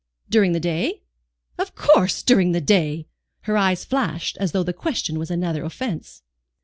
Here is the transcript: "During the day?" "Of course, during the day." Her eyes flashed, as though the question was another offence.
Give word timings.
"During 0.29 0.53
the 0.53 0.59
day?" 0.59 1.03
"Of 1.59 1.75
course, 1.75 2.23
during 2.23 2.53
the 2.53 2.59
day." 2.59 3.05
Her 3.41 3.55
eyes 3.55 3.85
flashed, 3.85 4.35
as 4.39 4.51
though 4.51 4.63
the 4.63 4.73
question 4.73 5.19
was 5.19 5.29
another 5.29 5.63
offence. 5.63 6.23